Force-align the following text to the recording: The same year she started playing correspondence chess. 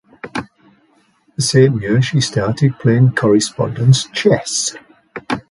The 1.35 1.41
same 1.43 1.79
year 1.79 2.01
she 2.01 2.21
started 2.21 2.79
playing 2.79 3.11
correspondence 3.13 4.05
chess. 4.05 4.75